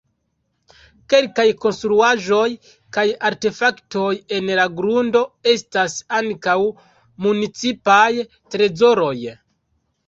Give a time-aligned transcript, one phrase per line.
[1.13, 2.47] Kelkaj konstruaĵoj
[2.97, 5.23] kaj artefaktoj en la grundo
[5.55, 6.59] estas ankaŭ
[7.29, 8.11] municipaj
[8.55, 9.17] trezoroj.